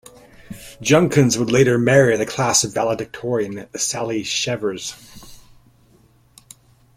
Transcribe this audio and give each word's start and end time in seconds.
Junkins 0.81 1.37
would 1.37 1.51
later 1.51 1.77
marry 1.77 2.17
the 2.17 2.25
class 2.25 2.63
valedictorian, 2.63 3.69
Sally 3.77 4.23
Schevers. 4.23 4.95